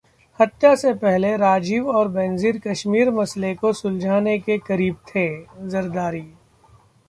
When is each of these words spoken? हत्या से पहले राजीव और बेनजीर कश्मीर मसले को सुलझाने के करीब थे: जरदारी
हत्या 0.39 0.73
से 0.75 0.93
पहले 0.93 1.35
राजीव 1.37 1.89
और 1.89 2.07
बेनजीर 2.07 2.57
कश्मीर 2.59 3.11
मसले 3.11 3.53
को 3.55 3.73
सुलझाने 3.73 4.37
के 4.39 4.57
करीब 4.59 4.95
थे: 5.07 5.27
जरदारी 5.69 6.21